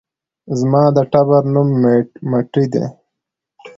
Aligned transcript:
زما 0.59 0.83
د 0.95 0.97
ټبر 1.11 1.43
نوم 1.53 1.69
ميټى 2.29 2.65
دى 2.73 2.85